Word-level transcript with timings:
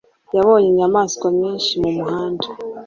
Yabonye 0.35 0.67
inyamaswa 0.69 1.27
nyinshi 1.39 1.71
mumuhanda. 1.81 2.47